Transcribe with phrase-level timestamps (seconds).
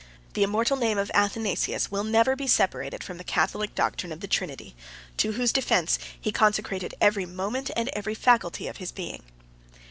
[0.33, 4.19] The immortal name of Athanasius 96 will never be separated from the Catholic doctrine of
[4.19, 4.75] the Trinity,
[5.17, 9.21] to whose defence he consecrated every moment and every faculty of his being.